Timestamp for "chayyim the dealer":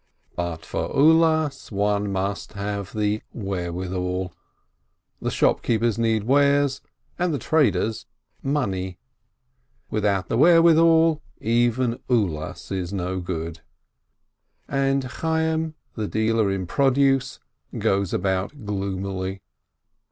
15.03-16.49